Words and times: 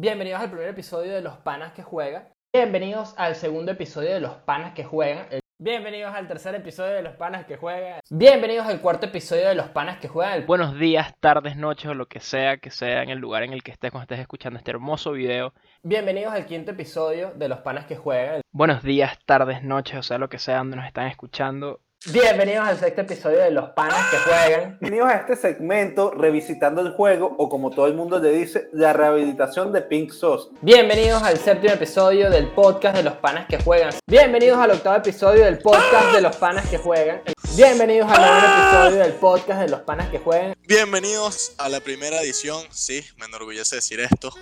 Bienvenidos 0.00 0.40
al 0.40 0.48
primer 0.48 0.68
episodio 0.68 1.12
de 1.12 1.22
Los 1.22 1.38
Panas 1.38 1.72
que 1.72 1.82
Juegan. 1.82 2.28
Bienvenidos 2.52 3.14
al 3.16 3.34
segundo 3.34 3.72
episodio 3.72 4.14
de 4.14 4.20
Los 4.20 4.30
Panas 4.30 4.72
que 4.72 4.84
Juegan. 4.84 5.26
Bienvenidos 5.58 6.14
al 6.14 6.28
tercer 6.28 6.54
episodio 6.54 6.94
de 6.94 7.02
Los 7.02 7.16
Panas 7.16 7.46
que 7.46 7.56
Juegan. 7.56 7.98
Bienvenidos 8.08 8.68
al 8.68 8.80
cuarto 8.80 9.06
episodio 9.06 9.48
de 9.48 9.56
Los 9.56 9.70
Panas 9.70 9.98
que 9.98 10.06
Juegan. 10.06 10.46
Buenos 10.46 10.78
días, 10.78 11.12
tardes, 11.18 11.56
noches 11.56 11.90
o 11.90 11.94
lo 11.94 12.06
que 12.06 12.20
sea 12.20 12.58
que 12.58 12.70
sea 12.70 13.02
en 13.02 13.10
el 13.10 13.18
lugar 13.18 13.42
en 13.42 13.52
el 13.52 13.64
que 13.64 13.72
estés 13.72 13.90
cuando 13.90 14.04
estés 14.04 14.20
escuchando 14.20 14.60
este 14.60 14.70
hermoso 14.70 15.10
video. 15.10 15.52
Bienvenidos 15.82 16.32
al 16.32 16.46
quinto 16.46 16.70
episodio 16.70 17.32
de 17.34 17.48
Los 17.48 17.58
Panas 17.58 17.86
que 17.86 17.96
Juegan. 17.96 18.42
Buenos 18.52 18.84
días, 18.84 19.18
tardes, 19.26 19.64
noches 19.64 19.98
o 19.98 20.02
sea 20.04 20.18
lo 20.18 20.28
que 20.28 20.38
sea 20.38 20.58
donde 20.58 20.76
nos 20.76 20.86
están 20.86 21.08
escuchando. 21.08 21.80
Bienvenidos 22.06 22.64
al 22.64 22.78
sexto 22.78 23.00
episodio 23.00 23.40
de 23.40 23.50
Los 23.50 23.70
Panas 23.70 24.08
que 24.08 24.18
Juegan. 24.18 24.78
Bienvenidos 24.80 25.10
a 25.10 25.16
este 25.16 25.34
segmento 25.34 26.12
revisitando 26.12 26.80
el 26.80 26.92
juego 26.92 27.34
o 27.38 27.48
como 27.48 27.70
todo 27.70 27.88
el 27.88 27.94
mundo 27.94 28.20
le 28.20 28.30
dice, 28.30 28.68
la 28.72 28.92
rehabilitación 28.92 29.72
de 29.72 29.82
Pink 29.82 30.12
Sauce. 30.12 30.48
Bienvenidos 30.62 31.20
al 31.24 31.36
séptimo 31.38 31.74
episodio 31.74 32.30
del 32.30 32.52
podcast 32.52 32.96
de 32.96 33.02
Los 33.02 33.14
Panas 33.14 33.46
que 33.48 33.58
Juegan. 33.58 33.92
Bienvenidos 34.06 34.58
al 34.58 34.70
octavo 34.70 34.96
episodio 34.96 35.44
del 35.44 35.58
podcast 35.58 36.14
de 36.14 36.20
Los 36.20 36.36
Panas 36.36 36.68
que 36.68 36.78
Juegan. 36.78 37.20
Bienvenidos 37.56 38.08
al 38.12 38.20
noveno 38.20 38.46
episodio 38.46 39.02
del 39.02 39.12
podcast 39.14 39.60
de 39.60 39.68
Los 39.68 39.80
Panas 39.80 40.08
que 40.08 40.18
Juegan. 40.20 40.54
Bienvenidos 40.68 41.54
a 41.58 41.68
la 41.68 41.80
primera 41.80 42.22
edición, 42.22 42.64
sí, 42.70 43.04
me 43.16 43.26
enorgullece 43.26 43.74
decir 43.74 43.98
esto. 43.98 44.32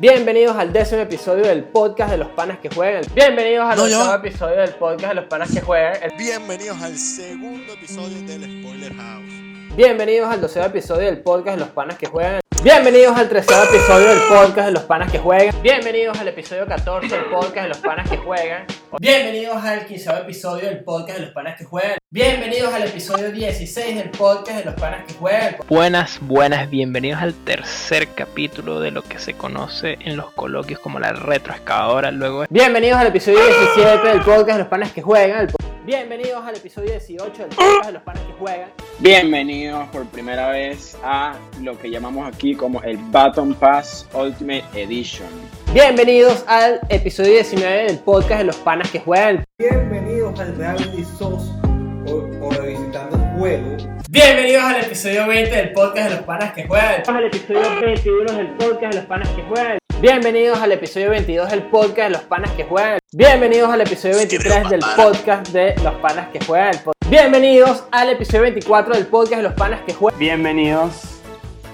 Bienvenidos 0.00 0.56
al 0.56 0.72
décimo 0.72 1.02
episodio 1.02 1.44
del 1.46 1.62
podcast 1.64 2.10
de 2.12 2.16
Los 2.16 2.28
Panas 2.28 2.58
que 2.60 2.70
Juegan. 2.70 3.02
Bienvenidos 3.14 3.66
al 3.68 3.76
No, 3.76 3.84
octavo 3.84 4.14
episodio 4.26 4.56
del 4.56 4.70
podcast 4.76 5.08
de 5.10 5.14
Los 5.14 5.24
Panas 5.26 5.50
que 5.52 5.60
Juegan. 5.60 6.02
El- 6.02 6.12
Bienvenidos 6.16 6.80
al 6.80 6.96
segundo 6.96 7.74
episodio 7.74 8.16
del 8.26 8.62
Spoiler 8.62 8.94
House. 8.94 9.76
Bienvenidos 9.76 10.30
al 10.32 10.40
doceavo 10.40 10.68
episodio 10.68 11.04
del 11.06 11.18
podcast 11.20 11.58
de 11.58 11.60
Los 11.66 11.68
Panas 11.74 11.98
que 11.98 12.06
Juegan. 12.06 12.40
Bienvenidos 12.62 13.14
al 13.14 13.28
treceavo 13.28 13.64
episodio 13.64 14.08
del 14.08 14.18
podcast 14.28 14.66
de 14.66 14.72
Los 14.72 14.82
Panas 14.84 15.12
que 15.12 15.18
Juegan. 15.18 15.62
Bienvenidos 15.62 16.18
al 16.18 16.28
episodio 16.28 16.66
14 16.66 17.06
del 17.14 17.24
podcast 17.26 17.56
de 17.62 17.68
Los 17.68 17.78
Panas 17.78 18.08
que 18.08 18.16
Juegan. 18.16 18.66
Bienvenidos 18.98 19.62
al 19.62 19.84
quinceavo 19.86 20.18
episodio 20.20 20.66
del 20.66 20.82
podcast 20.82 21.18
de 21.18 21.24
Los 21.26 21.34
Panas 21.34 21.58
que 21.58 21.64
Juegan. 21.64 21.99
Bienvenidos 22.12 22.74
al 22.74 22.82
episodio 22.82 23.30
16 23.30 23.94
del 23.94 24.10
podcast 24.10 24.58
de 24.58 24.64
Los 24.64 24.74
Panas 24.74 25.04
que 25.06 25.14
Juegan. 25.14 25.54
Buenas, 25.68 26.18
buenas, 26.20 26.68
bienvenidos 26.68 27.22
al 27.22 27.34
tercer 27.34 28.08
capítulo 28.08 28.80
de 28.80 28.90
lo 28.90 29.02
que 29.02 29.20
se 29.20 29.34
conoce 29.34 29.96
en 30.00 30.16
los 30.16 30.32
coloquios 30.32 30.80
como 30.80 30.98
la 30.98 31.12
retroexcavadora. 31.12 32.10
Luego 32.10 32.46
Bienvenidos 32.50 32.98
al 32.98 33.06
episodio 33.06 33.38
17 33.46 34.08
del 34.08 34.22
podcast 34.22 34.48
de 34.48 34.58
Los 34.58 34.66
Panas 34.66 34.90
que 34.90 35.02
Juegan. 35.02 35.46
Bienvenidos 35.86 36.44
al 36.44 36.56
episodio 36.56 36.90
18 36.90 37.42
del 37.42 37.48
podcast 37.50 37.86
de 37.86 37.92
Los 37.92 38.02
Panas 38.02 38.22
que 38.24 38.32
Juegan. 38.32 38.70
Bienvenidos 38.98 39.88
por 39.90 40.04
primera 40.06 40.50
vez 40.50 40.98
a 41.04 41.36
lo 41.60 41.78
que 41.78 41.92
llamamos 41.92 42.26
aquí 42.26 42.56
como 42.56 42.82
el 42.82 42.96
Baton 42.96 43.54
Pass 43.54 44.08
Ultimate 44.14 44.64
Edition. 44.74 45.28
Bienvenidos 45.72 46.44
al 46.48 46.80
episodio 46.88 47.34
19 47.34 47.84
del 47.84 47.98
podcast 48.00 48.38
de 48.38 48.44
Los 48.46 48.56
Panas 48.56 48.90
que 48.90 48.98
Juegan. 48.98 49.44
Bienvenidos 49.60 50.40
al 50.40 50.56
Reality 50.56 51.04
Sauce 51.16 51.69
o, 52.10 52.28
o 52.40 52.50
revisitando 52.50 53.16
el 53.16 53.38
juego. 53.38 53.76
Bienvenidos 54.08 54.64
al 54.64 54.80
episodio 54.80 55.26
20 55.26 55.56
del 55.56 55.72
podcast 55.72 56.08
de 56.08 56.16
los 56.16 56.24
panas 56.24 56.52
que 56.52 56.66
juegan. 56.66 57.02
al 57.06 57.24
episodio 57.24 57.80
21 57.80 58.32
del 58.32 58.48
podcast 58.56 58.92
de 58.92 58.96
los 58.96 59.06
panas 59.06 59.28
que 59.30 59.42
juegan. 59.42 59.78
Bienvenidos 60.00 60.58
al 60.60 60.72
episodio 60.72 61.10
22 61.10 61.50
del 61.50 61.62
podcast 61.64 62.08
de 62.08 62.10
los 62.10 62.22
panas 62.22 62.50
que 62.52 62.64
juegan. 62.64 62.98
Bienvenidos 63.12 63.70
al 63.70 63.80
episodio 63.82 64.16
23 64.16 64.70
del 64.70 64.80
podcast 64.96 65.48
de 65.48 65.74
los 65.82 65.94
panas 65.96 66.28
que 66.28 66.40
juegan. 66.44 66.74
Bienvenidos 67.08 67.84
al 67.90 68.08
episodio 68.10 68.42
24 68.42 68.94
del 68.94 69.06
podcast 69.06 69.36
de 69.36 69.42
los 69.42 69.54
panas 69.54 69.80
que 69.86 69.94
juegan. 69.94 70.18
Bienvenidos 70.18 71.20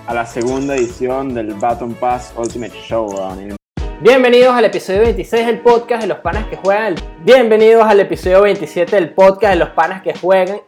a 0.06 0.14
la 0.14 0.26
segunda 0.26 0.76
edición 0.76 1.34
del 1.34 1.54
Baton 1.54 1.94
Pass 1.94 2.32
Ultimate 2.36 2.74
Showdown. 2.88 3.40
el 3.40 3.56
Bienvenidos 4.02 4.54
al 4.54 4.66
episodio 4.66 5.00
26 5.00 5.46
del 5.46 5.60
podcast 5.62 6.02
de 6.02 6.08
los 6.08 6.18
panas 6.18 6.46
que 6.48 6.56
juegan. 6.56 6.96
Bienvenidos 7.24 7.82
al 7.86 7.98
episodio 7.98 8.42
27 8.42 8.94
del 8.94 9.14
podcast 9.14 9.54
de 9.54 9.58
los 9.58 9.70
panas 9.70 10.02
que 10.02 10.12
juegan. 10.12 10.60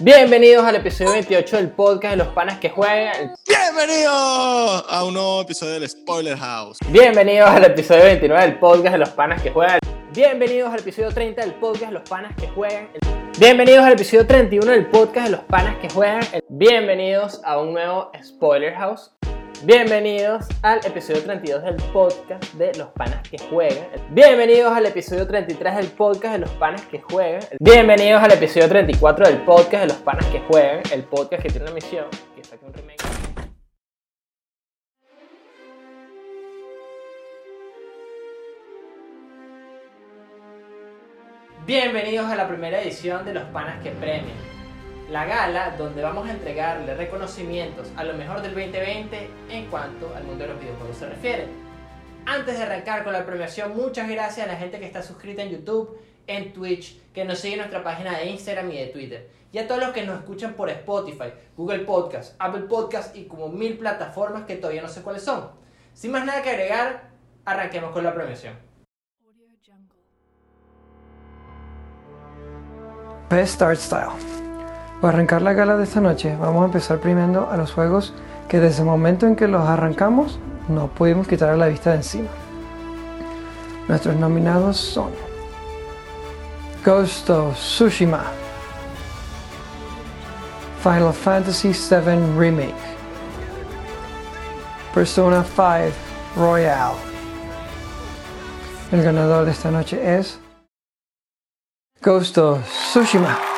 Bienvenidos 0.00 0.66
al 0.66 0.76
episodio 0.76 1.12
28 1.12 1.56
del 1.56 1.70
podcast 1.70 2.10
de 2.10 2.16
los 2.18 2.28
panas 2.28 2.58
que 2.58 2.68
juegan. 2.68 3.32
Bienvenidos 3.48 4.84
a 4.86 5.02
un 5.02 5.14
nuevo 5.14 5.40
episodio 5.40 5.72
del 5.72 5.88
Spoiler 5.88 6.36
House. 6.36 6.76
Bienvenidos 6.90 7.48
al 7.48 7.64
episodio 7.64 8.04
29 8.04 8.42
del 8.42 8.58
podcast 8.58 8.92
de 8.92 8.98
los 8.98 9.10
panas 9.10 9.40
que 9.40 9.50
juegan. 9.50 9.78
Bienvenidos 10.12 10.70
al 10.70 10.80
episodio 10.80 11.10
30 11.10 11.40
del 11.40 11.54
podcast 11.54 11.86
de 11.86 11.92
los 11.92 12.08
panas 12.08 12.36
que 12.36 12.48
juegan. 12.48 12.90
Bienvenidos 13.38 13.84
al 13.86 13.94
episodio 13.94 14.26
31 14.26 14.70
del 14.70 14.86
podcast 14.90 15.26
de 15.26 15.30
los 15.30 15.40
panas 15.44 15.78
que 15.78 15.88
juegan. 15.88 16.22
Bienvenidos 16.50 17.40
a 17.44 17.58
un 17.58 17.72
nuevo 17.72 18.12
Spoiler 18.22 18.74
House. 18.74 19.10
Bienvenidos 19.62 20.46
al 20.62 20.84
episodio 20.84 21.22
32 21.22 21.62
del 21.62 21.76
podcast 21.92 22.52
de 22.54 22.72
los 22.76 22.88
panas 22.88 23.26
que 23.28 23.38
juegan. 23.38 23.86
Bienvenidos 24.10 24.72
al 24.72 24.84
episodio 24.84 25.26
33 25.26 25.76
del 25.76 25.86
podcast 25.86 26.32
de 26.34 26.38
los 26.40 26.50
panas 26.50 26.82
que 26.86 27.00
juegan. 27.00 27.40
Bienvenidos 27.60 28.22
al 28.22 28.32
episodio 28.32 28.68
34 28.68 29.26
del 29.26 29.38
podcast 29.44 29.82
de 29.82 29.86
los 29.86 29.96
panas 29.98 30.26
que 30.26 30.40
juegan. 30.40 30.82
El 30.92 31.04
podcast 31.04 31.42
que 31.42 31.48
tiene 31.48 31.64
una 31.64 31.74
misión, 31.74 32.06
un 32.62 32.74
remake. 32.74 33.04
Bienvenidos 41.66 42.30
a 42.30 42.36
la 42.36 42.46
primera 42.46 42.82
edición 42.82 43.24
de 43.24 43.32
Los 43.32 43.44
Panas 43.44 43.82
que 43.82 43.90
Premian, 43.92 44.36
la 45.10 45.26
gala 45.26 45.74
donde 45.76 46.02
vamos 46.02 46.28
a 46.28 46.32
entregarle 46.32 46.94
reconocimientos 46.94 47.90
a 47.96 48.04
lo 48.04 48.14
mejor 48.14 48.40
del 48.40 48.54
2020 48.54 49.30
en 49.50 49.66
cuanto 49.66 50.14
al 50.14 50.24
mundo 50.24 50.44
de 50.44 50.52
los 50.52 50.60
videojuegos 50.60 50.96
se 50.96 51.08
refiere. 51.08 51.48
Antes 52.26 52.56
de 52.56 52.64
arrancar 52.64 53.04
con 53.04 53.12
la 53.12 53.26
premiación, 53.26 53.76
muchas 53.76 54.08
gracias 54.08 54.46
a 54.46 54.52
la 54.52 54.56
gente 54.56 54.78
que 54.78 54.86
está 54.86 55.02
suscrita 55.02 55.42
en 55.42 55.50
YouTube, 55.50 55.98
en 56.26 56.54
Twitch, 56.54 56.98
que 57.12 57.24
nos 57.24 57.38
sigue 57.38 57.54
en 57.54 57.58
nuestra 57.60 57.84
página 57.84 58.18
de 58.18 58.26
Instagram 58.26 58.70
y 58.70 58.78
de 58.78 58.86
Twitter, 58.86 59.28
y 59.52 59.58
a 59.58 59.68
todos 59.68 59.80
los 59.80 59.90
que 59.90 60.06
nos 60.06 60.20
escuchan 60.20 60.54
por 60.54 60.70
Spotify, 60.70 61.32
Google 61.56 61.80
Podcast, 61.80 62.34
Apple 62.38 62.62
Podcast 62.62 63.14
y 63.14 63.26
como 63.26 63.48
mil 63.48 63.76
plataformas 63.76 64.44
que 64.44 64.56
todavía 64.56 64.80
no 64.80 64.88
sé 64.88 65.02
cuáles 65.02 65.22
son. 65.22 65.50
Sin 65.92 66.12
más 66.12 66.24
nada 66.24 66.42
que 66.42 66.50
agregar, 66.50 67.10
arranquemos 67.44 67.92
con 67.92 68.04
la 68.04 68.14
premiación. 68.14 68.54
Best 73.28 73.60
Art 73.62 73.78
Style. 73.78 74.53
Para 75.04 75.18
arrancar 75.18 75.42
la 75.42 75.52
gala 75.52 75.76
de 75.76 75.84
esta 75.84 76.00
noche, 76.00 76.34
vamos 76.40 76.62
a 76.62 76.64
empezar 76.64 76.98
premiando 76.98 77.50
a 77.50 77.58
los 77.58 77.74
juegos 77.74 78.14
que 78.48 78.58
desde 78.58 78.78
el 78.78 78.86
momento 78.86 79.26
en 79.26 79.36
que 79.36 79.46
los 79.46 79.68
arrancamos 79.68 80.38
no 80.66 80.86
pudimos 80.88 81.28
quitar 81.28 81.58
la 81.58 81.66
vista 81.66 81.90
de 81.90 81.96
encima. 81.96 82.30
Nuestros 83.86 84.16
nominados 84.16 84.78
son 84.78 85.10
Ghost 86.82 87.28
of 87.28 87.54
Tsushima, 87.54 88.22
Final 90.82 91.12
Fantasy 91.12 91.72
VII 91.72 92.38
Remake, 92.38 92.72
Persona 94.94 95.44
5 95.44 95.92
Royale. 96.34 96.96
El 98.90 99.02
ganador 99.02 99.44
de 99.44 99.50
esta 99.50 99.70
noche 99.70 100.18
es 100.18 100.40
Ghost 102.00 102.38
of 102.38 102.66
Tsushima. 102.66 103.53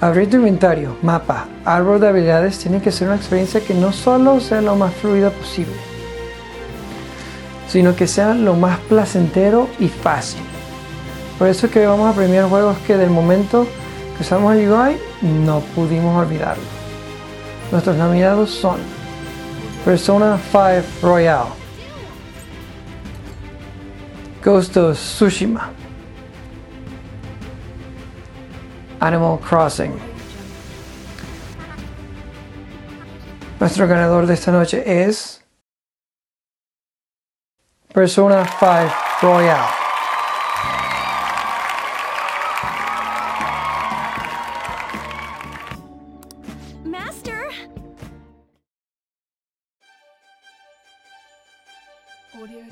Abrir 0.00 0.28
tu 0.28 0.36
inventario, 0.36 0.96
mapa, 1.02 1.46
árbol 1.64 2.00
de 2.00 2.08
habilidades 2.08 2.58
tiene 2.58 2.80
que 2.80 2.90
ser 2.90 3.08
una 3.08 3.16
experiencia 3.16 3.60
que 3.60 3.74
no 3.74 3.92
solo 3.92 4.40
sea 4.40 4.60
lo 4.60 4.74
más 4.74 4.92
fluida 4.94 5.30
posible, 5.30 5.76
sino 7.68 7.94
que 7.94 8.08
sea 8.08 8.34
lo 8.34 8.54
más 8.54 8.78
placentero 8.80 9.68
y 9.78 9.88
fácil. 9.88 10.42
Por 11.38 11.48
eso 11.48 11.66
es 11.66 11.72
que 11.72 11.86
vamos 11.86 12.12
a 12.12 12.16
premiar 12.16 12.48
juegos 12.48 12.76
que 12.86 12.96
del 12.96 13.10
momento 13.10 13.66
que 14.16 14.22
usamos 14.22 14.56
el 14.56 14.70
UI 14.70 14.96
no 15.44 15.60
pudimos 15.74 16.16
olvidarlo. 16.16 16.64
Nuestros 17.70 17.96
nominados 17.96 18.50
son 18.50 18.78
Persona 19.84 20.38
5 20.50 21.06
Royale, 21.06 21.50
Ghost 24.44 24.76
of 24.76 24.96
Tsushima, 24.96 25.70
Animal 29.02 29.40
Crossing. 29.40 29.98
Nuestro 33.58 33.88
ganador 33.88 34.26
de 34.26 34.34
esta 34.34 34.52
noche 34.52 34.84
es 34.86 35.42
Persona 37.92 38.46
5 38.46 38.94
Royale. 39.22 39.66
Master! 46.84 47.48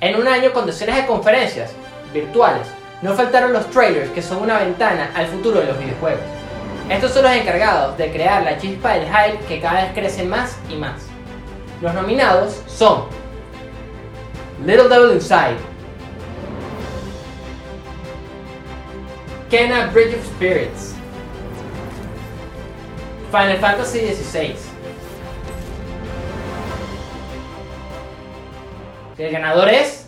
En 0.01 0.21
un 0.21 0.29
año 0.29 0.53
con 0.53 0.65
decenas 0.67 0.95
de 0.95 1.07
conferencias, 1.07 1.73
virtuales. 2.15 2.80
No 3.03 3.15
faltaron 3.15 3.53
los 3.53 3.71
trailers, 3.71 4.11
que 4.11 4.21
son 4.21 4.43
una 4.43 4.59
ventana 4.59 5.11
al 5.15 5.27
futuro 5.27 5.61
de 5.61 5.67
los 5.67 5.79
videojuegos. 5.79 6.21
Estos 6.91 7.13
son 7.13 7.23
los 7.23 7.33
encargados 7.33 7.97
de 7.97 8.13
crear 8.13 8.43
la 8.43 8.59
chispa 8.59 8.95
del 8.95 9.07
hype 9.07 9.39
que 9.47 9.61
cada 9.61 9.85
vez 9.85 9.93
crece 9.95 10.25
más 10.25 10.59
y 10.69 10.75
más. 10.75 11.07
Los 11.81 11.95
nominados 11.95 12.63
son 12.67 13.05
Little 14.67 14.89
Devil 14.89 15.13
Inside, 15.13 15.57
Kena 19.49 19.87
Bridge 19.87 20.15
of 20.15 20.27
Spirits, 20.27 20.95
Final 23.31 23.57
Fantasy 23.59 24.01
XVI. 24.01 24.57
El 29.17 29.33
ganador 29.33 29.69
es 29.69 30.00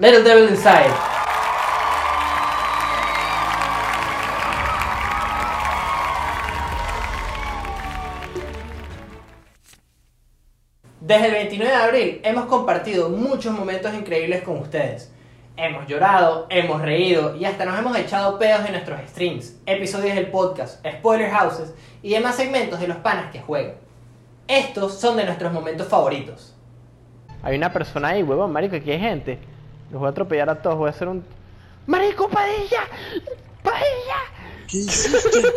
Little 0.00 0.22
Devil 0.22 0.50
Inside. 0.50 0.92
Desde 11.00 11.26
el 11.26 11.32
29 11.32 11.72
de 11.72 11.76
abril 11.76 12.20
hemos 12.22 12.44
compartido 12.44 13.08
muchos 13.08 13.52
momentos 13.52 13.92
increíbles 13.92 14.42
con 14.42 14.58
ustedes. 14.58 15.12
Hemos 15.56 15.88
llorado, 15.88 16.46
hemos 16.48 16.80
reído 16.80 17.34
y 17.34 17.44
hasta 17.44 17.64
nos 17.64 17.76
hemos 17.76 17.98
echado 17.98 18.38
pedos 18.38 18.66
en 18.66 18.72
nuestros 18.74 19.00
streams, 19.08 19.60
episodios 19.66 20.14
del 20.14 20.28
podcast, 20.28 20.86
spoiler 20.86 21.28
houses 21.32 21.74
y 22.04 22.10
demás 22.10 22.36
segmentos 22.36 22.78
de 22.78 22.86
los 22.86 22.98
panas 22.98 23.32
que 23.32 23.40
juegan. 23.40 23.74
Estos 24.46 25.00
son 25.00 25.16
de 25.16 25.24
nuestros 25.24 25.52
momentos 25.52 25.88
favoritos. 25.88 26.54
Hay 27.42 27.56
una 27.56 27.72
persona 27.72 28.10
ahí, 28.10 28.22
huevón, 28.22 28.52
marico, 28.52 28.76
aquí 28.76 28.92
hay 28.92 29.00
gente. 29.00 29.57
Los 29.90 30.00
voy 30.00 30.06
a 30.06 30.10
atropellar 30.10 30.50
a 30.50 30.60
todos, 30.60 30.76
voy 30.76 30.88
a 30.88 30.90
hacer 30.90 31.08
un... 31.08 31.24
¡Marico, 31.86 32.28
Padilla! 32.28 32.82
¡Padilla! 33.62 34.18
¿Qué 34.68 34.76
hiciste? 34.78 35.40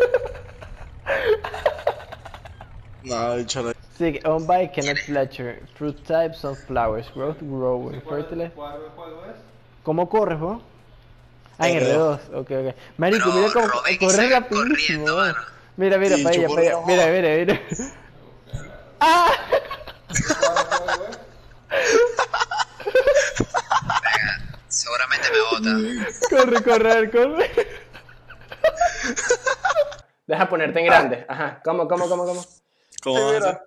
no, 3.04 3.33
échale. 3.36 3.74
Sí, 3.98 4.19
owned 4.24 4.48
by 4.48 4.72
Kenneth 4.72 5.00
Fletcher. 5.06 5.62
Fruit 5.75 5.98
type, 6.06 6.33
sunflowers, 6.33 7.13
growth, 7.13 7.38
growing, 7.42 8.01
fertile. 8.01 8.51
¿Cómo 9.83 10.07
corres, 10.10 10.39
vos? 10.39 10.62
Ah, 11.57 11.69
en 11.69 11.84
R2, 11.84 12.19
ok, 12.34 12.51
ok. 12.51 12.75
Marico, 12.98 13.25
Pero 13.25 13.36
mira 13.42 13.54
cómo 13.54 13.68
Robin 13.68 13.98
corres 13.98 14.30
rapidísimo. 14.31 15.06
Mira, 15.77 15.98
mira, 15.98 16.16
Sí, 16.16 16.25
ella. 16.31 16.48
como- 16.48 16.86
Mira, 16.88 17.07
mira, 17.07 17.30
mira. 17.36 17.62
¡Ah! 19.01 19.27
Seguramente 25.12 25.30
me 25.31 25.42
bota. 25.50 25.72
Corre, 26.30 26.63
corre, 26.63 26.92
a 26.92 26.96
ver, 26.96 27.12
corre. 27.12 27.52
Deja 30.28 30.50
ponerte 30.50 30.80
en 30.80 30.86
grande. 30.86 31.25
Ajá. 31.28 31.62
¿Cómo, 31.63 31.88
cómo, 31.88 32.08
cómo, 32.08 32.25
cómo? 32.25 32.46
¿Cómo 33.04 33.24
vas 33.25 33.34
a 33.34 33.50
hacer? 33.50 33.62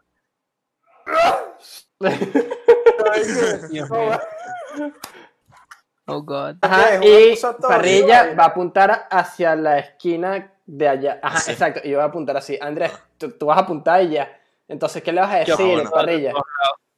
Oh 6.07 6.21
god. 6.23 6.57
Ajá, 6.61 7.03
y 7.05 7.35
Parrilla 7.63 8.35
va 8.35 8.45
a 8.45 8.49
apuntar 8.49 9.07
hacia 9.11 9.57
la 9.57 9.79
esquina 9.79 10.53
de 10.67 10.89
allá. 10.89 11.19
Ajá, 11.23 11.41
Sí. 11.41 11.53
exacto. 11.53 11.81
Y 11.83 11.91
yo 11.91 11.97
voy 11.99 12.05
a 12.05 12.09
apuntar 12.09 12.37
así. 12.37 12.59
Andrés, 12.61 12.93
tú, 13.19 13.31
tú 13.33 13.47
vas 13.47 13.57
a 13.59 13.63
apuntar 13.63 14.03
y 14.03 14.11
ya. 14.11 14.39
Entonces, 14.69 15.03
¿qué 15.03 15.13
le 15.13 15.21
vas 15.23 15.33
a 15.33 15.37
decir, 15.39 15.55
bueno. 15.57 15.91
Parrilla? 15.91 16.33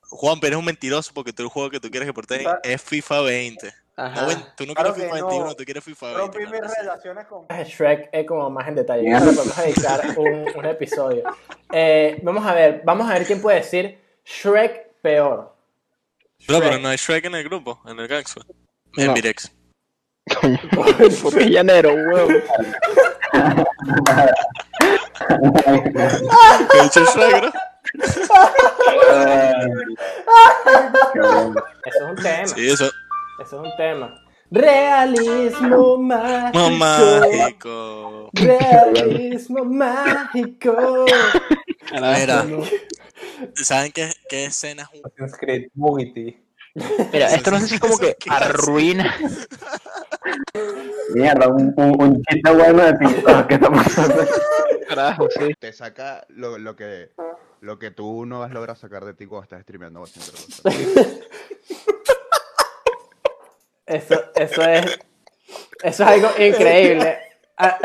Juan, 0.08 0.38
pero 0.40 0.48
eres 0.48 0.58
un 0.58 0.64
mentiroso 0.64 1.12
porque 1.14 1.32
tú 1.32 1.42
el 1.42 1.48
juego 1.48 1.70
que 1.70 1.80
tú 1.80 1.90
quieres 1.90 2.06
que 2.08 2.12
por 2.12 2.26
ti 2.26 2.44
Ah. 2.46 2.58
es 2.62 2.80
FIFA 2.82 3.20
20. 3.22 3.72
Ajá. 3.98 4.26
No, 4.26 4.28
tú 4.56 4.66
no 4.66 4.74
Claro 4.74 4.92
quieres 4.94 5.10
que 5.12 5.16
FIFA 5.16 5.20
no. 5.20 5.26
21, 5.28 5.54
tú 5.54 5.64
quieres 5.64 5.84
FIFA 5.84 6.06
20. 6.06 6.20
Rompí 6.20 6.38
mis 6.52 6.76
relaciones 6.76 7.26
con. 7.26 7.46
Shrek 7.48 8.08
es 8.12 8.26
como 8.26 8.50
más 8.50 8.68
en 8.68 8.74
detalle. 8.74 9.14
Ahora 9.14 9.32
podemos 9.32 9.56
dedicar 9.56 10.00
un, 10.18 10.46
un 10.54 10.64
episodio. 10.66 11.22
Eh, 11.72 12.20
vamos 12.22 12.44
a 12.46 12.54
ver, 12.54 12.82
vamos 12.84 13.08
a 13.10 13.14
ver 13.14 13.26
quién 13.26 13.40
puede 13.40 13.56
decir 13.58 13.98
Shrek 14.24 14.92
peor. 15.00 15.54
Bro, 16.46 16.58
pero 16.58 16.70
Shrek. 16.72 16.82
no 16.82 16.88
hay 16.88 16.96
Shrek 16.98 17.24
en 17.24 17.34
el 17.36 17.44
grupo, 17.44 17.80
en 17.86 17.98
el 17.98 18.06
Gaxo. 18.06 18.40
En 18.98 19.06
No. 19.06 19.12
Mirex. 19.14 19.50
Porque 21.22 21.48
llanero, 21.48 21.94
huevo. 21.94 22.28
¿Qué 26.70 26.82
dicho 26.82 27.04
Shrek, 27.04 27.40
bro? 27.40 27.52
Eso 31.84 31.84
es 31.84 32.00
un 32.02 32.16
tema. 32.16 32.46
Sí, 32.46 32.68
eso. 32.68 32.90
Eso 33.38 33.62
es 33.62 33.70
un 33.70 33.76
tema. 33.76 34.22
Realismo 34.50 35.98
mágico. 35.98 36.70
Mágico. 36.70 38.30
Realismo 38.32 39.64
mágico. 39.64 41.04
Mira, 41.92 42.46
¿saben 43.54 43.92
qué, 43.92 44.10
qué 44.28 44.46
escena 44.46 44.88
es 44.92 45.00
un. 45.00 45.36
Mira, 47.12 47.34
esto 47.34 47.50
no 47.50 47.58
sé 47.60 47.68
si 47.68 47.78
como 47.78 47.98
que 47.98 48.16
arruina. 48.30 49.14
Mierda, 51.14 51.48
un, 51.48 51.74
un, 51.76 52.02
un 52.02 52.22
chiste 52.22 52.50
bueno 52.52 52.82
de 52.84 52.92
TikTok. 52.94 53.46
¿Qué 53.46 53.54
está 53.54 53.70
pasando? 53.70 54.26
Carajo, 54.88 55.28
sí. 55.30 55.54
te 55.58 55.72
saca 55.72 56.24
lo, 56.28 56.58
lo 56.58 56.76
que 56.76 57.10
lo 57.60 57.78
que 57.78 57.90
tú 57.90 58.26
no 58.26 58.40
vas 58.40 58.50
a 58.50 58.54
lograr 58.54 58.76
sacar 58.76 59.04
de 59.04 59.14
ti 59.14 59.26
cuando 59.26 59.44
estás 59.44 59.62
streameando. 59.62 60.04
Eso, 63.86 64.32
eso 64.34 64.62
es. 64.62 64.98
Eso 65.82 66.02
es 66.02 66.08
algo 66.08 66.28
increíble. 66.38 67.18
Ah, 67.56 67.78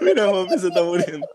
Mira, 0.00 0.28
Juan 0.28 0.48
se 0.58 0.68
está 0.68 0.82
muriendo. 0.82 1.28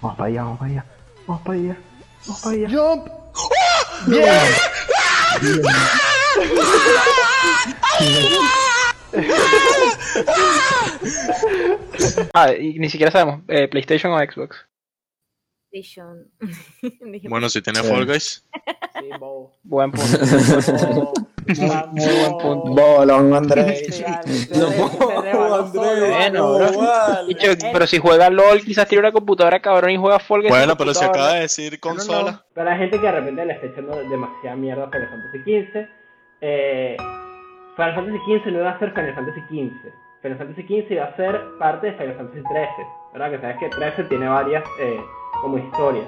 Vamos 0.00 0.16
para 0.16 0.28
allá, 0.28 0.44
vamos 0.44 0.58
para 0.58 0.70
allá. 0.70 0.84
Vamos 1.26 1.42
para 1.42 1.58
allá. 1.58 1.76
Vamos 2.26 2.40
para 2.42 2.54
allá. 2.54 2.68
jump. 2.68 3.08
Ah, 12.34 12.52
y 12.52 12.78
ni 12.78 12.88
siquiera 12.88 13.10
sabemos, 13.10 13.40
eh, 13.48 13.66
PlayStation 13.68 14.12
o 14.12 14.18
Xbox. 14.18 14.56
PlayStation. 15.70 16.26
Bueno, 17.28 17.48
si 17.48 17.60
tiene 17.62 17.82
Fall 17.82 18.06
Guys. 18.06 18.44
Sí, 18.98 19.08
bobo. 19.18 19.52
Buen 19.62 19.90
punto. 19.92 20.18
Muy 21.46 21.56
buen 21.56 22.38
punto. 22.38 22.70
Bolón, 22.72 23.34
Andrés. 23.34 24.02
Bueno, 25.74 26.54
bro. 26.54 26.70
Pero 27.72 27.86
si 27.86 27.98
juega 27.98 28.30
LOL, 28.30 28.62
quizás 28.62 28.88
tiene 28.88 29.00
una 29.00 29.12
computadora 29.12 29.60
cabrón 29.60 29.90
y 29.90 29.96
juega 29.98 30.18
Fall 30.18 30.40
Guys. 30.42 30.50
Bueno, 30.50 30.72
en 30.72 30.78
pero 30.78 30.94
se 30.94 31.00
computadora. 31.00 31.24
acaba 31.24 31.34
de 31.34 31.40
decir 31.42 31.78
consola. 31.80 32.44
Para 32.54 32.70
la 32.72 32.76
gente 32.78 32.98
que 32.98 33.06
de 33.06 33.12
repente 33.12 33.44
le 33.44 33.52
está 33.54 33.66
echando 33.66 33.96
demasiada 34.08 34.56
mierda 34.56 34.84
a 34.84 34.90
Final 34.90 35.08
Fantasy 35.10 35.38
XV, 35.44 35.86
eh, 36.40 36.96
Final 37.78 37.94
Fantasy 37.94 38.18
XV 38.26 38.46
no 38.52 38.58
iba 38.58 38.70
a 38.70 38.78
ser 38.80 38.90
Final 38.90 39.14
Fantasy 39.14 39.40
XV. 39.48 39.92
Final 40.22 40.38
Fantasy 40.38 40.62
XV 40.64 40.92
iba 40.92 41.04
a 41.04 41.16
ser 41.16 41.40
parte 41.60 41.86
de 41.86 41.92
Final 41.94 42.14
Fantasy 42.16 42.42
XIII. 42.42 42.86
¿Verdad? 43.12 43.30
Que 43.30 43.38
sabes 43.38 43.56
que 43.58 43.68
13 43.70 44.04
tiene 44.04 44.28
varias 44.28 44.64
eh, 44.80 45.00
como 45.40 45.58
historias. 45.58 46.06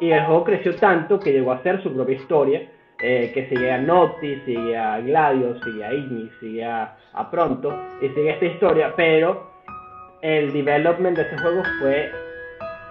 Y 0.00 0.10
el 0.10 0.24
juego 0.26 0.44
creció 0.44 0.76
tanto 0.76 1.18
que 1.18 1.32
llegó 1.32 1.52
a 1.52 1.62
ser 1.62 1.82
su 1.82 1.92
propia 1.92 2.16
historia. 2.16 2.68
eh, 3.02 3.30
que 3.34 3.46
sigue 3.48 3.70
a 3.72 3.78
Noctis, 3.78 4.42
sigue 4.44 4.76
a 4.76 4.98
Gladius, 5.00 5.58
sigue 5.64 5.84
a 5.84 5.92
Ignis, 5.92 6.30
sigue 6.40 6.64
a, 6.64 6.96
a 7.14 7.30
Pronto. 7.30 7.72
Y 8.02 8.08
sigue 8.10 8.30
esta 8.30 8.44
historia. 8.46 8.92
Pero 8.96 9.50
el 10.22 10.52
development 10.52 11.16
de 11.16 11.22
ese 11.22 11.38
juego 11.38 11.62
fue 11.80 12.10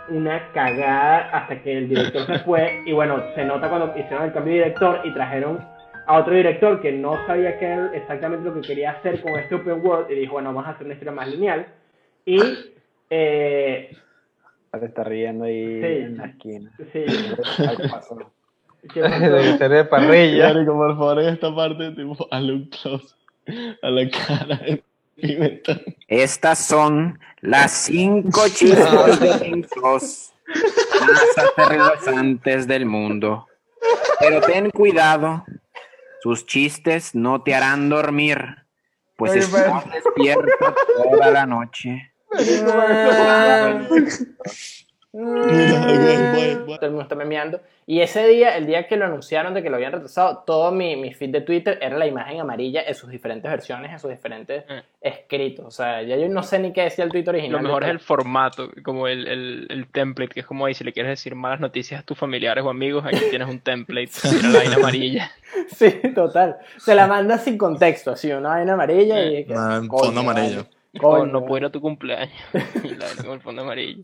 una 0.09 0.51
cagada 0.53 1.29
hasta 1.31 1.61
que 1.61 1.77
el 1.77 1.89
director 1.89 2.25
se 2.27 2.39
fue 2.39 2.81
y 2.85 2.91
bueno, 2.93 3.19
se 3.33 3.43
nota 3.45 3.67
cuando 3.69 3.91
hicieron 3.97 4.25
el 4.25 4.33
cambio 4.33 4.53
de 4.53 4.59
director 4.59 5.01
y 5.03 5.11
trajeron 5.13 5.59
a 6.07 6.17
otro 6.19 6.33
director 6.35 6.81
que 6.81 6.91
no 6.91 7.25
sabía 7.25 7.57
qué 7.59 7.65
era 7.65 7.91
exactamente 7.95 8.45
lo 8.49 8.53
que 8.55 8.67
quería 8.67 8.91
hacer 8.91 9.21
con 9.21 9.37
este 9.39 9.55
open 9.55 9.85
world 9.85 10.11
y 10.11 10.15
dijo, 10.15 10.33
bueno, 10.33 10.49
vamos 10.53 10.67
a 10.67 10.71
hacer 10.71 10.85
una 10.85 10.93
historia 10.93 11.11
más 11.13 11.27
lineal 11.27 11.67
y 12.25 12.39
eh, 13.09 13.95
Te 14.79 14.85
está 14.85 15.03
riendo 15.03 15.45
ahí 15.45 15.81
Sí. 15.81 15.87
en 15.87 16.17
la 16.17 16.25
esquina. 16.25 16.71
sí, 16.91 17.05
Algo 17.67 17.83
pasó. 17.89 18.17
¿qué 18.93 19.01
pasó? 19.01 19.69
de 19.69 19.85
parrilla. 19.85 20.53
Marico, 20.53 20.73
por 20.73 20.89
favor, 20.97 21.19
en 21.21 21.29
esta 21.29 21.55
parte, 21.55 21.91
tipo, 21.91 22.27
hazle 22.31 22.53
un 22.53 22.65
close 22.69 23.15
a 23.81 23.89
la 23.89 24.09
cara 24.09 24.55
de 24.57 24.83
Pimentón. 25.15 25.81
Estas 26.07 26.59
son 26.59 27.19
las 27.41 27.71
cinco 27.71 28.41
chistes 28.49 29.19
densos 29.39 30.33
más 30.99 31.37
aterrorizantes 31.57 32.67
del 32.67 32.85
mundo. 32.85 33.47
Pero 34.19 34.41
ten 34.41 34.69
cuidado, 34.71 35.45
sus 36.25 36.47
chistes 36.47 37.13
no 37.13 37.43
te 37.43 37.53
harán 37.53 37.87
dormir. 37.87 38.65
Pues 39.15 39.33
Oye, 39.33 39.41
estaba 39.41 39.83
despierto 39.93 40.75
toda 41.03 41.29
la 41.29 41.45
noche. 41.45 42.13
Todo 46.85 46.91
el 46.91 46.91
mundo 46.91 47.03
está 47.03 47.15
memeando. 47.15 47.61
Y 47.87 48.01
ese 48.01 48.27
día, 48.27 48.57
el 48.57 48.65
día 48.65 48.87
que 48.87 48.95
lo 48.97 49.05
anunciaron 49.05 49.53
de 49.53 49.61
que 49.63 49.69
lo 49.69 49.75
habían 49.75 49.91
retrasado, 49.91 50.43
todo 50.45 50.71
mi, 50.71 50.95
mi 50.95 51.13
feed 51.13 51.29
de 51.31 51.41
Twitter 51.41 51.77
era 51.81 51.97
la 51.97 52.05
imagen 52.07 52.39
amarilla 52.39 52.81
en 52.85 52.93
sus 52.95 53.09
diferentes 53.09 53.49
versiones, 53.49 53.91
en 53.91 53.99
sus 53.99 54.09
diferentes 54.09 54.63
Eh. 54.69 54.81
escritos. 55.01 55.65
O 55.65 55.71
sea, 55.71 56.01
ya 56.03 56.15
yo 56.17 56.27
no 56.29 56.41
sé 56.43 56.59
ni 56.59 56.73
qué 56.73 56.83
decía 56.83 57.03
el 57.05 57.11
tweet 57.11 57.25
original. 57.27 57.61
Lo 57.61 57.67
mejor 57.67 57.83
es 57.83 57.89
el 57.89 57.99
formato, 57.99 58.69
como 58.83 59.07
el, 59.07 59.27
el, 59.27 59.67
el 59.69 59.87
template, 59.87 60.33
que 60.33 60.39
es 60.41 60.45
como 60.45 60.65
ahí, 60.65 60.73
si 60.73 60.83
le 60.83 60.93
quieres 60.93 61.11
decir 61.11 61.35
malas 61.35 61.59
noticias 61.59 62.01
a 62.01 62.03
tus 62.03 62.17
familiares 62.17 62.63
o 62.63 62.69
amigos, 62.69 63.05
aquí 63.05 63.19
tienes 63.29 63.47
un 63.49 63.59
template, 63.59 64.11
mira 64.31 64.49
la 64.49 64.59
vaina 64.59 64.75
amarilla. 64.75 65.31
Sí, 65.69 65.89
total. 66.13 66.57
Se 66.77 66.93
la 66.95 67.07
manda 67.07 67.37
sin 67.37 67.57
contexto, 67.57 68.11
así, 68.11 68.31
una 68.31 68.49
vaina 68.49 68.73
amarilla 68.73 69.23
y... 69.25 69.45
Coño, 69.45 69.87
fondo 69.89 70.19
amarillo. 70.21 70.65
Coño, 70.99 71.25
no 71.27 71.45
puedo 71.45 71.59
ir 71.59 71.65
a 71.65 71.69
tu 71.71 71.79
cumpleaños. 71.81 72.33
Y 72.83 72.89
la 72.95 73.05
vaina 73.05 73.23
con 73.23 73.33
el 73.33 73.41
fondo 73.41 73.61
amarillo. 73.61 74.01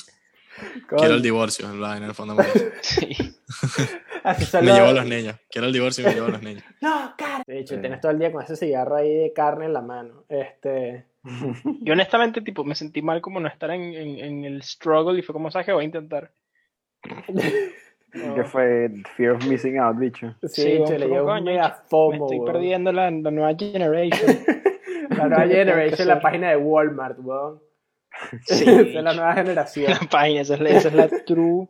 Quiero 0.88 1.16
el 1.16 1.22
divorcio, 1.22 1.68
en 1.72 2.04
el 2.04 2.14
fondo. 2.14 2.36
Sí. 2.82 3.08
Solo- 4.46 4.64
Me 4.66 4.74
llevo 4.74 4.88
a 4.88 4.94
los 4.94 5.06
niños. 5.06 5.36
Quiero 5.50 5.68
el 5.68 5.74
divorcio 5.74 6.04
y 6.04 6.08
me 6.08 6.14
llevo 6.14 6.28
a 6.28 6.32
los 6.32 6.42
niños. 6.42 6.64
No, 6.82 7.14
cara. 7.18 7.44
De 7.48 7.60
hecho, 7.60 7.80
tienes 7.80 8.00
todo 8.02 8.12
el 8.12 8.20
día 8.20 8.32
con 8.32 8.44
ese 8.44 8.56
cigarro 8.56 8.96
ahí 8.98 9.14
de 9.14 9.34
carne 9.34 9.66
en 9.66 9.74
la 9.74 9.82
mano. 9.82 10.24
Este... 10.30 11.06
Yo 11.82 11.94
honestamente, 11.94 12.42
tipo, 12.42 12.64
me 12.64 12.74
sentí 12.76 13.02
mal 13.04 13.22
como 13.22 13.40
no 13.40 13.48
estar 13.48 13.70
en, 13.72 13.82
en, 13.94 14.18
en 14.20 14.46
el 14.46 14.64
struggle 14.64 15.20
y 15.20 15.22
fue 15.22 15.34
como, 15.34 15.52
¿sabes 15.52 15.68
qué? 15.68 15.72
Voy 15.74 15.84
a 15.84 15.86
intentar. 15.86 16.32
Que 18.12 18.44
fue 18.44 18.90
Fear 19.16 19.36
of 19.36 19.46
Missing 19.48 19.78
Out, 19.80 19.98
bicho. 19.98 20.36
Sí, 20.44 20.62
Sí, 20.62 20.82
che, 20.86 21.00
le 21.00 21.06
un 21.08 21.26
coño, 21.26 21.44
mega 21.46 21.68
Me 21.70 21.90
FOMO, 21.90 22.26
estoy 22.26 22.40
weón. 22.40 22.52
perdiendo 22.52 22.92
la, 22.92 23.10
la 23.12 23.32
nueva 23.32 23.56
generation. 23.58 24.38
La 25.10 25.28
nueva 25.28 25.44
que 25.48 25.54
generation, 25.56 26.08
la 26.08 26.20
página 26.20 26.50
de 26.50 26.58
Walmart, 26.58 27.18
weón. 27.20 27.62
Sí. 28.46 28.64
Es 28.68 28.94
la 28.94 29.14
nueva 29.14 29.34
generación. 29.34 29.92
La 29.92 30.08
página, 30.10 30.42
esa 30.42 30.56
es 30.56 30.60
la, 30.60 30.70
esa 30.70 30.88
es 30.90 30.94
la 30.94 31.10
true 31.26 31.68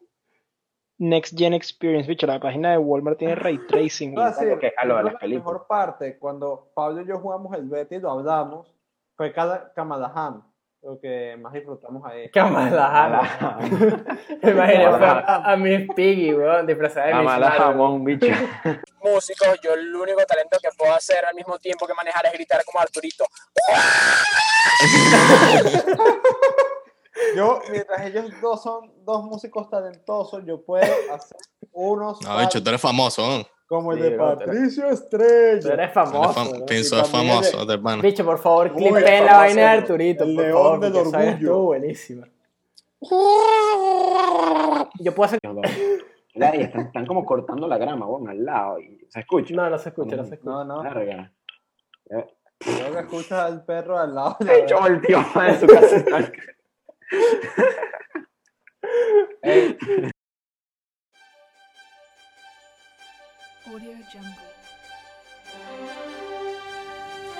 Next 0.98 1.36
Gen 1.36 1.53
Experience, 1.53 2.07
bicho. 2.07 2.27
La 2.27 2.39
página 2.39 2.71
de 2.71 2.77
Walmart 2.77 3.17
tiene 3.17 3.33
ray 3.33 3.57
tracing. 3.67 4.13
Güey. 4.13 4.33
sí, 4.33 4.45
que 4.60 4.71
a 4.77 4.86
lo 4.86 4.98
de 4.98 5.03
las 5.03 5.13
que 5.13 5.19
películas. 5.19 5.45
La 5.45 5.51
mejor 5.53 5.67
parte, 5.67 6.19
cuando 6.19 6.71
Pablo 6.75 7.01
y 7.01 7.07
yo 7.07 7.19
jugamos 7.19 7.55
el 7.55 7.67
Betty, 7.67 8.00
lo 8.00 8.12
hablamos, 8.12 8.71
fue 9.15 9.33
cada 9.33 9.74
Kamala 9.74 10.12
Ham, 10.13 10.43
lo 10.83 11.00
que 11.00 11.38
más 11.38 11.53
disfrutamos 11.53 12.03
ahí. 12.05 12.29
Kamala 12.31 13.21
Me 14.41 14.51
imaginé 14.51 14.85
a, 14.85 15.51
a 15.51 15.55
Miss 15.55 15.88
Piggy, 15.95 16.33
weón, 16.33 16.65
disfrazada 16.65 17.07
de 17.07 17.13
Miss 17.13 17.21
Amala 17.21 17.50
Marvel. 17.50 17.61
jamón, 17.61 18.03
bicho. 18.03 18.25
músico, 19.03 19.45
yo 19.63 19.73
el 19.73 19.95
único 19.95 20.25
talento 20.25 20.57
que 20.61 20.69
puedo 20.77 20.93
hacer 20.93 21.23
al 21.25 21.35
mismo 21.35 21.59
tiempo 21.59 21.85
que 21.85 21.93
manejar 21.93 22.25
es 22.25 22.33
gritar 22.33 22.63
como 22.65 22.79
Arturito. 22.79 23.25
Yo, 27.35 27.61
mientras 27.69 28.05
ellos 28.07 28.25
dos 28.41 28.63
son 28.63 28.91
dos 29.05 29.23
músicos 29.23 29.69
talentosos, 29.69 30.43
yo 30.45 30.63
puedo 30.63 30.91
hacer 31.13 31.38
unos 31.71 32.21
No, 32.21 32.39
bicho, 32.39 32.61
tú 32.63 32.69
eres 32.69 32.81
famoso. 32.81 33.21
¿no? 33.27 33.45
Como 33.71 33.93
el 33.93 34.01
de 34.01 34.09
bro, 34.15 34.37
Patricio 34.37 34.83
Tú 34.83 34.89
Estrella. 34.93 35.33
eres 35.53 35.63
Tú 35.65 35.69
eres 35.71 35.93
famoso. 35.93 36.33
fam- 36.39 36.59
¿no? 36.59 36.65
El- 36.67 37.05
famoso, 37.07 37.65
de 37.65 37.73
hermano. 37.73 38.01
Bicho, 38.03 38.25
por 38.25 38.37
favor, 38.37 38.71
Muy 38.73 38.83
clipeen 38.83 39.25
la 39.25 39.31
famoso, 39.31 39.37
vaina 39.39 39.61
de 39.61 39.67
el- 39.73 39.79
Arturito, 39.81 40.23
el 40.25 40.35
por 40.35 40.43
león 40.45 40.61
favor, 40.61 40.79
del 40.79 40.95
orgullo. 40.97 41.57
buenísima. 41.63 42.27
Yo 44.99 45.15
puedo 45.15 45.25
hacer... 45.25 45.39
Mira, 46.33 46.55
y 46.55 46.61
están, 46.61 46.81
están 46.87 47.05
como 47.05 47.25
cortando 47.25 47.67
la 47.67 47.77
grama, 47.77 48.05
weón, 48.07 48.29
al 48.29 48.45
lado. 48.45 48.79
Y 48.79 49.05
se 49.09 49.19
escucha. 49.21 49.53
No, 49.55 49.69
no 49.69 49.77
se 49.77 49.89
escucha, 49.89 50.15
no 50.15 50.25
se 50.25 50.35
escucha. 50.35 50.51
No, 50.51 50.63
no. 50.65 50.83
Verga. 50.83 51.31
Creo 52.59 52.93
que 52.93 52.99
escuchas 52.99 53.39
al 53.39 53.65
perro 53.65 53.97
al 53.97 54.13
lado. 54.13 54.37
de 54.39 54.45
la 54.45 54.53
De 54.53 54.59
hecho, 54.61 54.79
volteó 54.79 55.17
de 55.19 55.59
su 55.59 55.67
casa. 55.67 56.31
Ey, 59.41 59.77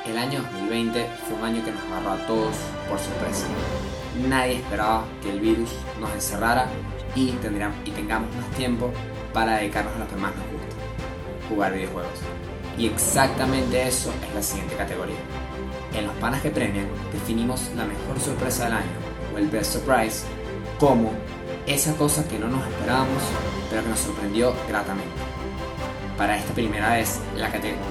El 0.05 0.17
año 0.17 0.41
2020 0.43 1.05
fue 1.27 1.38
un 1.38 1.43
año 1.43 1.65
que 1.65 1.71
nos 1.71 1.83
agarró 1.83 2.11
a 2.11 2.25
todos 2.25 2.55
por 2.88 2.97
sorpresa. 3.00 3.47
Nadie 4.29 4.55
esperaba 4.55 5.03
que 5.21 5.29
el 5.29 5.41
virus 5.41 5.71
nos 6.00 6.09
encerrara 6.13 6.67
y, 7.15 7.31
y 7.85 7.91
tengamos 7.91 8.33
más 8.33 8.50
tiempo 8.55 8.91
para 9.33 9.57
dedicarnos 9.57 9.93
a 9.95 10.00
lo 10.00 10.07
que 10.07 10.15
más 10.15 10.33
nos 10.38 10.45
gusta, 10.51 10.75
jugar 11.50 11.73
videojuegos. 11.73 12.19
Y 12.77 12.88
exactamente 12.88 13.85
eso 13.85 14.13
es 14.25 14.33
la 14.33 14.41
siguiente 14.41 14.75
categoría. 14.77 15.19
En 15.93 16.07
los 16.07 16.15
panas 16.15 16.41
que 16.41 16.50
premian 16.50 16.88
definimos 17.11 17.69
la 17.75 17.83
mejor 17.83 18.17
sorpresa 18.21 18.65
del 18.65 18.73
año, 18.73 19.00
o 19.35 19.38
el 19.38 19.50
best 19.50 19.73
surprise, 19.73 20.23
como 20.79 21.11
esa 21.67 21.93
cosa 21.97 22.25
que 22.25 22.39
no 22.39 22.47
nos 22.47 22.65
esperábamos, 22.67 23.21
pero 23.69 23.83
que 23.83 23.89
nos 23.89 24.00
sorprendió 24.00 24.53
gratamente. 24.69 25.30
Para 26.18 26.38
esta 26.38 26.53
primera 26.53 26.94
vez, 26.94 27.20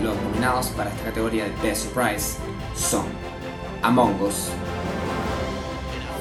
los 0.03 0.17
nominados 0.17 0.69
para 0.69 0.91
esta 0.91 1.05
categoría 1.05 1.45
de 1.45 1.51
Best 1.63 1.85
Surprise 1.85 2.37
son 2.77 3.07
Among 3.83 4.21
Us, 4.23 4.49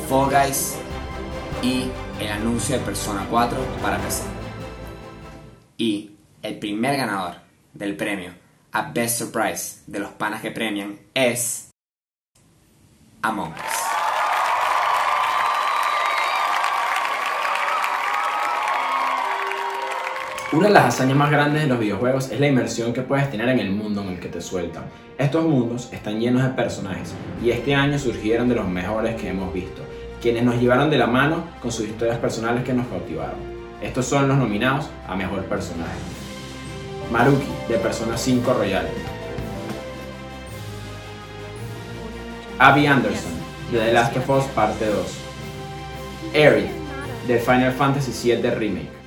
Fall 0.08 0.30
Guys 0.30 0.78
y 1.62 1.90
el 2.20 2.32
anuncio 2.32 2.78
de 2.78 2.84
Persona 2.84 3.26
4 3.30 3.58
para 3.82 3.98
PC. 3.98 4.24
Y 5.78 6.12
el 6.42 6.58
primer 6.58 6.98
ganador 6.98 7.36
del 7.74 7.96
premio 7.96 8.34
a 8.72 8.92
Best 8.92 9.20
Surprise 9.20 9.82
de 9.88 10.00
los 10.00 10.12
panas 10.12 10.42
que 10.42 10.52
premian 10.52 11.00
es 11.14 11.70
Among 13.22 13.52
Us. 13.52 13.79
Una 20.52 20.68
de 20.68 20.74
las 20.74 20.86
hazañas 20.86 21.16
más 21.16 21.30
grandes 21.30 21.62
de 21.62 21.68
los 21.68 21.78
videojuegos 21.78 22.32
es 22.32 22.40
la 22.40 22.48
inmersión 22.48 22.92
que 22.92 23.04
puedes 23.04 23.30
tener 23.30 23.48
en 23.50 23.60
el 23.60 23.70
mundo 23.70 24.02
en 24.02 24.10
el 24.10 24.20
que 24.20 24.30
te 24.30 24.42
sueltan. 24.42 24.86
Estos 25.16 25.46
mundos 25.46 25.90
están 25.94 26.20
llenos 26.20 26.42
de 26.42 26.50
personajes 26.50 27.14
y 27.44 27.52
este 27.52 27.76
año 27.76 28.00
surgieron 28.00 28.50
de 28.50 28.56
los 28.56 28.68
mejores 28.68 29.16
que 29.22 29.30
hemos 29.30 29.54
visto, 29.54 29.84
quienes 30.20 30.42
nos 30.42 30.60
llevaron 30.60 30.90
de 30.90 30.98
la 30.98 31.06
mano 31.06 31.44
con 31.62 31.72
sus 31.72 31.86
historias 31.86 32.18
personales 32.18 32.64
que 32.64 32.74
nos 32.74 32.88
cautivaron. 32.88 33.38
Estos 33.80 34.08
son 34.08 34.28
los 34.28 34.38
nominados 34.38 34.90
a 35.08 35.16
Mejor 35.16 35.44
Personaje. 35.44 36.00
Maruki, 37.12 37.46
de 37.68 37.78
Persona 37.78 38.18
5 38.18 38.52
Royal. 38.52 38.88
Abby 42.58 42.88
Anderson, 42.88 43.34
de 43.72 43.78
The 43.78 43.94
Last 43.94 44.18
of 44.18 44.28
Us 44.32 44.46
Parte 44.46 44.88
2. 44.88 44.96
Aerith, 46.34 46.72
de 47.28 47.38
Final 47.38 47.72
Fantasy 47.74 48.34
VII 48.34 48.50
Remake. 48.50 48.99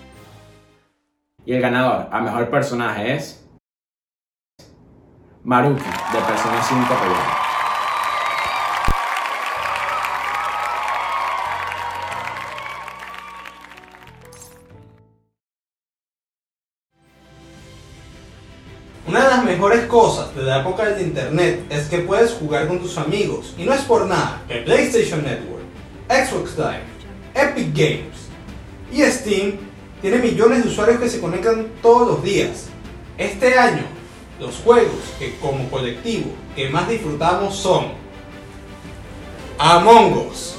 Y 1.44 1.54
el 1.54 1.60
ganador 1.60 2.08
a 2.12 2.20
mejor 2.20 2.50
personaje 2.50 3.14
es. 3.16 3.44
Maruki, 5.42 5.82
de 5.82 6.18
Persona 6.20 6.62
5 6.62 6.94
Royal. 6.94 7.42
Una 19.08 19.24
de 19.24 19.30
las 19.30 19.44
mejores 19.44 19.86
cosas 19.86 20.32
de 20.36 20.42
la 20.44 20.60
época 20.60 20.84
del 20.84 21.08
internet 21.08 21.66
es 21.70 21.88
que 21.88 21.98
puedes 21.98 22.34
jugar 22.34 22.68
con 22.68 22.78
tus 22.78 22.96
amigos 22.98 23.52
y 23.58 23.64
no 23.64 23.74
es 23.74 23.80
por 23.82 24.06
nada 24.06 24.40
que 24.46 24.58
PlayStation 24.58 25.24
Network, 25.24 25.64
Xbox 26.08 26.56
Live, 26.56 26.84
Epic 27.34 27.76
Games 27.76 28.28
y 28.92 29.02
Steam 29.10 29.71
tiene 30.02 30.18
millones 30.18 30.64
de 30.64 30.68
usuarios 30.68 31.00
que 31.00 31.08
se 31.08 31.20
conectan 31.20 31.68
todos 31.80 32.08
los 32.08 32.22
días. 32.24 32.66
Este 33.16 33.56
año, 33.56 33.84
los 34.40 34.56
juegos 34.56 35.00
que 35.18 35.36
como 35.38 35.70
colectivo 35.70 36.32
que 36.56 36.68
más 36.68 36.88
disfrutamos 36.88 37.56
son 37.56 37.92
Among 39.58 40.26
Us, 40.26 40.56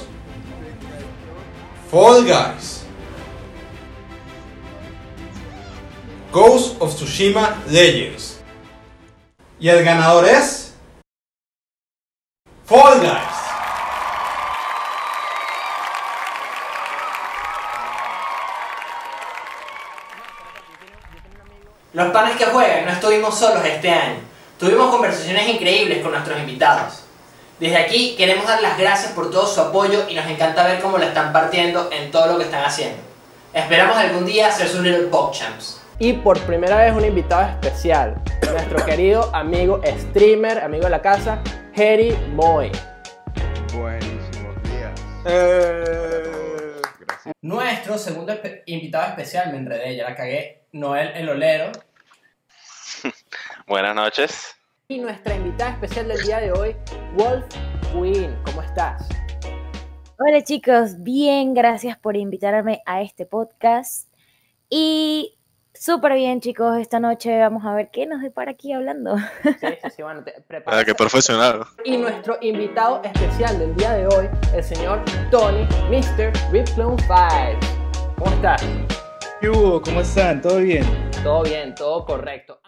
Fall 1.90 2.24
Guys, 2.24 2.84
Ghost 6.32 6.80
of 6.80 6.94
Tsushima 6.94 7.62
Legends. 7.68 8.40
Y 9.60 9.68
el 9.68 9.84
ganador 9.84 10.24
es 10.24 10.74
Fall 12.64 13.00
Guys. 13.00 13.33
Los 21.94 22.10
panes 22.10 22.36
que 22.36 22.46
juegan 22.46 22.86
no 22.86 22.90
estuvimos 22.90 23.38
solos 23.38 23.64
este 23.64 23.88
año. 23.88 24.16
Tuvimos 24.58 24.90
conversaciones 24.90 25.48
increíbles 25.48 26.02
con 26.02 26.10
nuestros 26.10 26.40
invitados. 26.40 27.04
Desde 27.60 27.76
aquí 27.76 28.16
queremos 28.18 28.48
dar 28.48 28.60
las 28.60 28.76
gracias 28.76 29.12
por 29.12 29.30
todo 29.30 29.46
su 29.46 29.60
apoyo 29.60 30.04
y 30.08 30.16
nos 30.16 30.26
encanta 30.26 30.64
ver 30.64 30.80
cómo 30.80 30.98
lo 30.98 31.04
están 31.04 31.32
partiendo 31.32 31.88
en 31.92 32.10
todo 32.10 32.26
lo 32.26 32.38
que 32.38 32.46
están 32.46 32.64
haciendo. 32.64 32.96
Esperamos 33.52 33.96
algún 33.96 34.26
día 34.26 34.50
ser 34.50 34.68
sus 34.68 34.80
Little 34.80 35.08
Champs. 35.30 35.80
Y 36.00 36.14
por 36.14 36.36
primera 36.40 36.78
vez 36.78 36.92
un 36.96 37.04
invitado 37.04 37.48
especial, 37.48 38.16
nuestro 38.50 38.84
querido 38.84 39.30
amigo 39.32 39.80
streamer, 39.86 40.64
amigo 40.64 40.82
de 40.84 40.90
la 40.90 41.00
casa, 41.00 41.38
Heri 41.76 42.18
Moy. 42.32 42.72
Buenísimos 43.72 44.60
días. 44.64 45.00
Gracias. 45.22 46.33
Nuestro 47.40 47.96
segundo 47.98 48.32
espe- 48.32 48.62
invitado 48.66 49.08
especial, 49.10 49.50
me 49.52 49.58
enredé, 49.58 49.96
ya 49.96 50.04
la 50.04 50.14
cagué, 50.14 50.66
Noel 50.72 51.12
el 51.14 51.28
Olero. 51.28 51.72
Buenas 53.66 53.94
noches. 53.94 54.54
Y 54.88 54.98
nuestra 54.98 55.34
invitada 55.34 55.70
especial 55.72 56.08
del 56.08 56.22
día 56.22 56.40
de 56.40 56.52
hoy, 56.52 56.76
Wolf 57.16 57.46
Queen. 57.92 58.36
¿Cómo 58.44 58.62
estás? 58.62 59.08
Hola 60.18 60.42
chicos, 60.44 61.02
bien, 61.02 61.54
gracias 61.54 61.98
por 61.98 62.16
invitarme 62.16 62.82
a 62.84 63.00
este 63.02 63.24
podcast. 63.26 64.12
Y 64.68 65.38
súper 65.74 66.14
bien 66.14 66.40
chicos, 66.40 66.78
esta 66.78 67.00
noche 67.00 67.38
vamos 67.38 67.64
a 67.64 67.74
ver 67.74 67.90
qué 67.90 68.06
nos 68.06 68.22
depara 68.22 68.52
aquí 68.52 68.72
hablando. 68.72 69.16
Sí, 69.42 69.66
sí, 69.82 69.90
sí, 69.96 70.02
bueno. 70.02 70.24
Ah, 70.66 70.82
qué 70.84 70.94
profesional. 70.94 71.64
Y 71.84 71.96
nuestro 71.96 72.38
invitado 72.40 73.02
especial 73.04 73.58
del 73.58 73.74
día 73.76 73.92
de 73.92 74.06
hoy, 74.06 74.28
el 74.54 74.62
señor 74.62 75.04
Tony, 75.30 75.66
Mr. 75.90 76.32
Rip 76.52 76.68
Clone 76.74 76.96
5. 77.02 78.14
¿Cómo 78.16 78.30
estás? 78.36 78.64
¿Qué 79.40 79.48
hubo? 79.50 79.82
¿Cómo 79.82 80.00
están? 80.00 80.40
¿Todo 80.40 80.58
bien? 80.58 80.84
Todo 81.22 81.42
bien, 81.42 81.74
todo 81.74 82.04
correcto. 82.04 82.60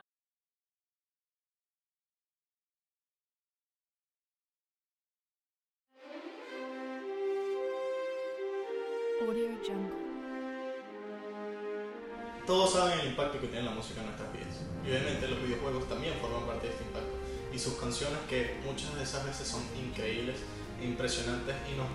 Todos 12.47 12.75
saben 12.75 13.01
el 13.01 13.09
impacto 13.09 13.41
que 13.41 13.49
tiene 13.49 13.65
la 13.65 13.73
música 13.73 14.01
en 14.01 14.07
nuestras 14.07 14.33
vidas. 14.33 14.63
Y 14.85 14.91
obviamente 14.91 15.27
los 15.27 15.43
videojuegos 15.43 15.89
también 15.89 16.15
forman 16.21 16.47
parte 16.47 16.69
de 16.69 16.73
este 16.73 16.85
impacto. 16.85 17.11
Y 17.53 17.59
sus 17.59 17.75
canciones 17.75 18.19
que 18.29 18.61
muchas 18.65 18.95
de 18.95 19.03
esas 19.03 19.27
veces 19.27 19.49
son 19.49 19.63
increíbles, 19.77 20.37
impresionantes 20.81 21.57
y 21.67 21.77
nos 21.77 21.89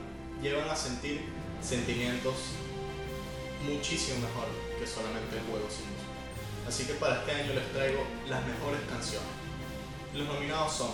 llevan 0.43 0.69
a 0.69 0.75
sentir 0.75 1.21
sentimientos 1.61 2.35
muchísimo 3.63 4.19
mejor 4.19 4.47
que 4.77 4.85
solamente 4.85 5.37
el 5.37 5.43
juego 5.43 5.67
sin 5.69 5.87
música. 5.87 6.11
Así 6.67 6.85
que 6.85 6.93
para 6.95 7.19
este 7.19 7.31
año 7.31 7.53
les 7.53 7.71
traigo 7.71 8.03
las 8.27 8.45
mejores 8.45 8.81
canciones. 8.89 9.29
Los 10.13 10.27
nominados 10.27 10.73
son 10.73 10.91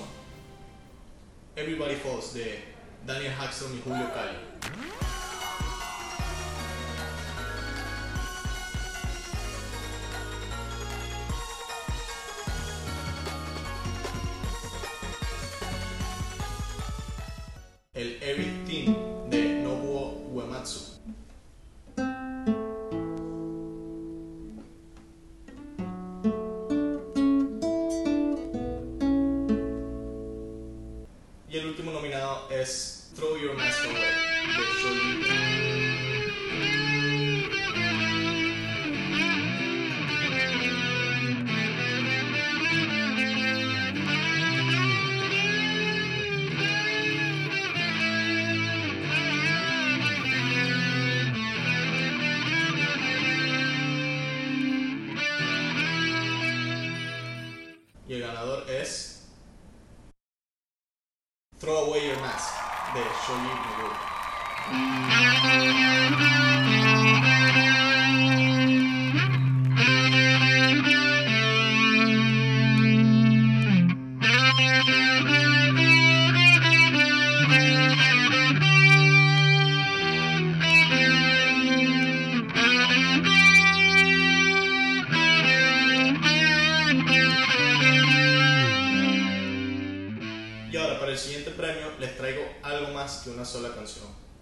Everybody 1.55 1.95
Falls 1.95 2.33
de 2.35 2.63
Daniel 3.05 3.33
Hackstrom 3.33 3.75
y 3.75 3.81
Julio 3.81 4.13
Cali. 4.13 4.96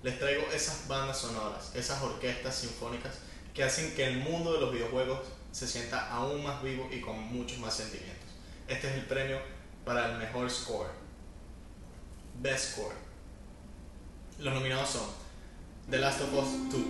Les 0.05 0.19
traigo 0.19 0.43
esas 0.53 0.87
bandas 0.87 1.17
sonoras, 1.17 1.71
esas 1.73 1.99
orquestas 2.03 2.53
sinfónicas 2.53 3.15
que 3.55 3.63
hacen 3.63 3.95
que 3.95 4.05
el 4.05 4.19
mundo 4.19 4.53
de 4.53 4.59
los 4.59 4.71
videojuegos 4.71 5.21
se 5.51 5.65
sienta 5.65 6.11
aún 6.11 6.43
más 6.43 6.61
vivo 6.61 6.87
y 6.91 7.01
con 7.01 7.17
muchos 7.33 7.57
más 7.57 7.73
sentimientos. 7.73 8.29
Este 8.67 8.87
es 8.87 8.93
el 8.93 9.05
premio 9.07 9.39
para 9.83 10.11
el 10.11 10.19
mejor 10.19 10.47
score. 10.51 10.91
Best 12.39 12.73
Score. 12.73 12.93
Los 14.37 14.53
nominados 14.53 14.91
son 14.91 15.09
The 15.89 15.97
Last 15.97 16.21
of 16.21 16.31
Us 16.35 16.49
2, 16.71 16.83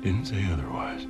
Didn't 0.00 0.24
say 0.24 0.50
otherwise. 0.50 1.06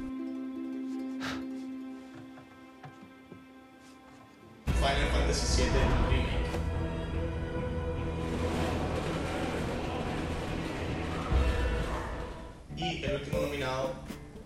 Final 4.80 5.08
Fantasy 5.12 5.62
VII 5.62 6.05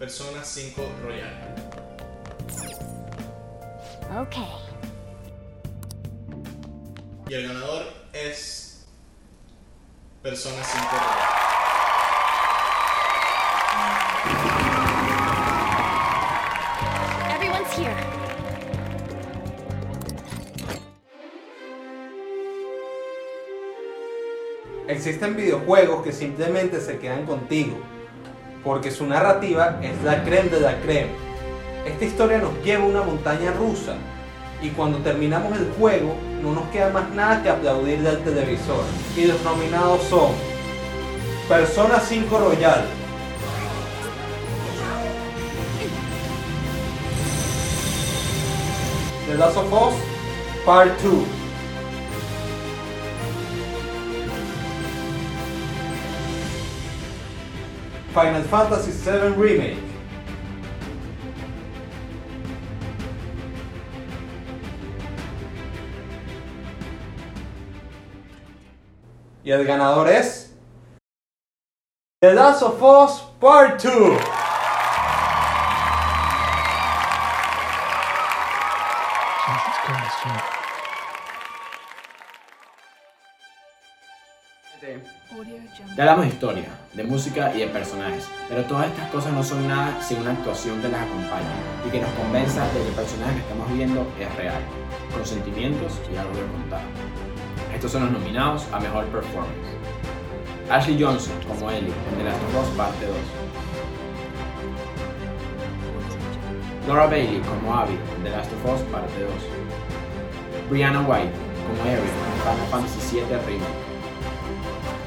Persona 0.01 0.43
5 0.43 0.81
Royal. 1.03 1.29
Ok. 4.19 4.37
Y 7.29 7.35
el 7.35 7.47
ganador 7.47 7.85
es 8.15 8.87
Persona 10.23 10.65
5 10.65 10.87
Royal. 10.91 11.51
Everyone's 17.37 17.73
here. 17.77 17.95
Existen 24.89 25.37
videojuegos 25.37 26.03
que 26.03 26.13
simplemente 26.13 26.81
se 26.81 26.99
quedan 26.99 27.27
contigo, 27.27 27.79
porque 28.65 28.91
su 28.91 29.07
narrativa 29.07 29.79
es 29.83 30.03
la 30.03 30.23
creme 30.25 30.51
de 30.51 30.61
la 30.61 30.81
creme. 30.81 31.11
Esta 31.87 32.05
historia 32.05 32.39
nos 32.39 32.63
lleva 32.63 32.85
a 32.85 32.89
una 32.89 33.03
montaña 33.03 33.53
rusa 33.53 33.95
y 34.63 34.69
cuando 34.71 34.99
terminamos 34.99 35.57
el 35.59 35.73
juego 35.79 36.15
no 36.43 36.53
nos 36.53 36.69
queda 36.69 36.91
más 36.91 37.09
nada 37.11 37.43
que 37.43 37.49
aplaudirle 37.49 38.09
al 38.09 38.23
televisor. 38.23 38.85
Y 39.17 39.25
los 39.25 39.43
nominados 39.43 40.03
son 40.05 40.33
Persona 41.49 41.99
5 41.99 42.39
Royal, 42.39 42.85
The 49.27 49.35
Last 49.37 49.57
of 49.57 49.73
Us 49.73 49.95
Part 50.65 51.01
2, 51.03 51.40
Final 58.13 58.43
Fantasy 58.43 58.91
VII 58.91 59.35
Remake. 59.37 59.79
Y 69.45 69.53
el 69.53 69.65
ganador 69.65 70.09
es. 70.09 70.55
The 72.21 72.35
Last 72.35 72.63
of 72.63 72.83
Us 72.83 73.23
Part 73.41 73.81
2. 73.81 74.41
Ya 85.97 86.03
hablamos 86.03 86.27
de 86.27 86.33
historia, 86.33 86.69
de 86.93 87.05
música 87.05 87.55
y 87.55 87.61
de 87.61 87.69
personajes, 87.69 88.29
pero 88.49 88.63
todas 88.65 88.89
estas 88.89 89.09
cosas 89.11 89.33
no 89.33 89.43
son 89.43 89.67
nada 89.67 89.99
sin 90.03 90.19
una 90.19 90.33
actuación 90.33 90.83
que 90.83 90.89
las 90.89 91.01
acompañe 91.01 91.49
y 91.87 91.91
que 91.91 92.01
nos 92.01 92.11
convenza 92.11 92.63
de 92.67 92.83
que 92.83 92.89
el 92.89 92.95
personaje 92.95 93.35
que 93.37 93.41
estamos 93.41 93.73
viendo 93.73 94.07
es 94.21 94.35
real, 94.37 94.61
con 95.11 95.25
sentimientos 95.25 95.99
y 96.13 96.17
algo 96.17 96.33
que 96.33 96.41
contar. 96.41 96.83
Estos 97.75 97.93
son 97.93 98.03
los 98.03 98.13
nominados 98.13 98.67
a 98.71 98.81
Mejor 98.81 99.07
Performance. 99.07 99.55
Ashley 100.69 101.03
Johnson 101.03 101.35
como 101.49 101.71
Ellie 101.71 101.89
en 102.11 102.19
The 102.19 102.25
Last 102.25 102.43
of 102.43 102.63
Us 102.63 102.77
Parte 102.77 103.07
2. 103.07 103.17
Laura 106.87 107.07
Bailey 107.07 107.41
como 107.41 107.75
Abby 107.75 107.99
en 108.17 108.25
The 108.25 108.31
Last 108.31 108.53
of 108.53 108.75
Us 108.75 108.83
Parte 108.93 109.23
2. 109.23 109.33
Brianna 110.69 111.01
White 111.01 111.33
como 111.67 111.83
Ariel 111.83 112.01
en 112.01 112.41
Final 112.43 112.67
Fantasy 112.71 113.17
VII 113.17 113.25
Remake. 113.47 113.90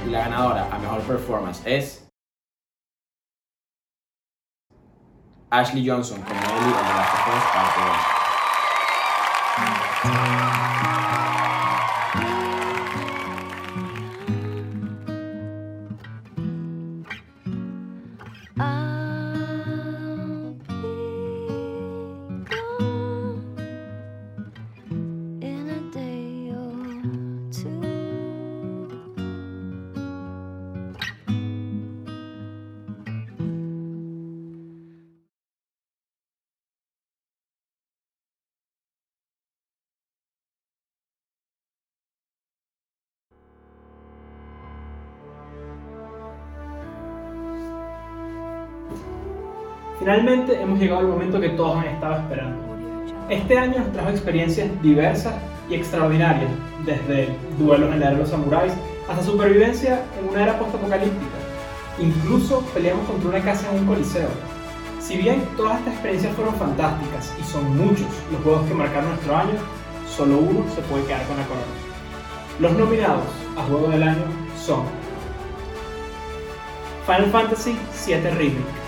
Y 0.06 0.10
la 0.10 0.20
ganadora 0.20 0.70
a 0.70 0.78
Mejor 0.80 1.02
Performance 1.02 1.62
es... 1.66 2.06
Ashley 5.50 5.88
Johnson 5.88 6.22
como 6.24 6.40
Ellie 6.40 6.50
en 6.50 6.86
The 6.88 6.94
Last 6.94 7.14
of 7.14 7.28
Us 7.28 7.44
Parte 7.54 7.80
2. 10.68 10.73
Finalmente 50.00 50.60
hemos 50.62 50.80
llegado 50.80 51.02
al 51.02 51.08
momento 51.08 51.40
que 51.40 51.50
todos 51.50 51.78
han 51.78 51.86
estado 51.86 52.16
esperando. 52.16 52.58
Este 53.30 53.58
año 53.58 53.80
nos 53.80 53.92
trajo 53.92 54.10
experiencias 54.10 54.70
diversas 54.82 55.34
y 55.70 55.76
extraordinarias, 55.76 56.50
desde 56.86 57.30
duelos 57.58 57.94
en 57.94 58.00
la 58.00 58.08
era 58.08 58.16
de 58.16 58.22
los 58.22 58.30
samuráis 58.30 58.74
hasta 59.08 59.24
supervivencia 59.24 60.02
en 60.20 60.30
una 60.30 60.44
era 60.44 60.60
postapocalíptica. 60.60 61.36
Incluso 62.00 62.62
peleamos 62.74 63.06
contra 63.08 63.30
una 63.30 63.42
casa 63.42 63.70
en 63.72 63.80
un 63.80 63.86
coliseo. 63.86 64.30
Si 65.00 65.18
bien 65.18 65.44
todas 65.58 65.80
estas 65.80 65.94
experiencias 65.94 66.36
fueron 66.36 66.56
fantásticas 66.56 67.34
y 67.40 67.44
son 67.44 67.78
muchos 67.78 68.08
los 68.32 68.42
juegos 68.42 68.68
que 68.68 68.74
marcaron 68.74 69.10
nuestro 69.10 69.36
año, 69.36 69.54
solo 70.08 70.38
uno 70.38 70.66
se 70.74 70.82
puede 70.82 71.06
quedar 71.06 71.26
con 71.28 71.38
la 71.38 71.46
corona. 71.46 71.66
Los 72.60 72.72
nominados 72.74 73.26
a 73.58 73.64
Juego 73.64 73.90
del 73.90 74.04
Año 74.04 74.24
son 74.58 74.84
Final 77.06 77.32
Fantasy 77.32 77.78
VII 78.06 78.30
Remake, 78.32 78.83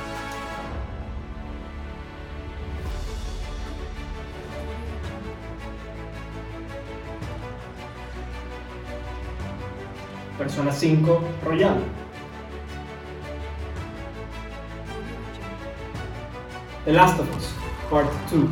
Persona 10.56 10.72
5 10.72 11.44
Royal. 11.44 11.84
The 16.86 16.94
Last 16.94 17.20
of 17.20 17.30
Us 17.36 17.54
Part 17.90 18.08
2. 18.30 18.50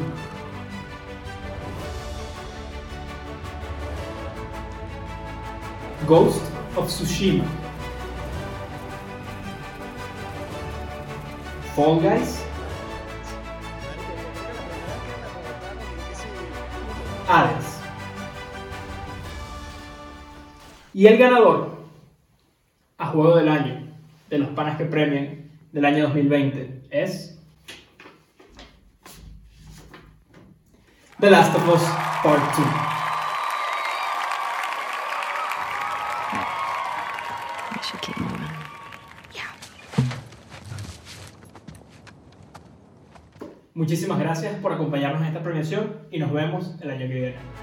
Ghost 6.05 6.41
of 6.75 6.89
Tsushima. 6.89 7.47
Fall 11.73 12.01
Guys. 12.01 12.43
Y 20.95 21.07
el 21.07 21.17
ganador 21.17 21.72
juego 23.13 23.38
del 23.38 23.47
año 23.47 23.80
de 24.30 24.39
los 24.39 24.49
panas 24.49 24.76
que 24.76 24.86
premian 24.86 25.52
del 25.71 25.86
año 25.86 26.06
2020 26.06 26.82
es 26.89 27.39
The 31.19 31.30
Last 31.30 31.56
of 31.56 31.69
Us 31.69 31.84
Part 32.23 32.41
2. 32.58 32.65
We 37.71 37.82
should 37.84 38.02
keep 38.02 38.17
moving. 38.17 38.39
Muchísimas 43.76 44.19
gracias 44.19 44.56
por 44.56 44.71
acompañarnos 44.71 45.21
en 45.21 45.28
esta 45.28 45.41
premiación 45.41 45.97
y 46.12 46.19
nos 46.19 46.32
vemos 46.32 46.76
el 46.82 46.91
año 46.91 47.08
que 47.08 47.13
viene. 47.13 47.62